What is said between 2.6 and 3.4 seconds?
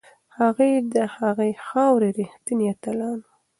اتلان وو.